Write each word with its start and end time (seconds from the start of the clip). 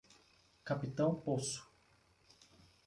Capitão 0.65 1.13
Poço 1.13 1.61